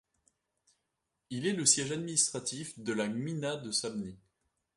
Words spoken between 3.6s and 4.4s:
Sabnie.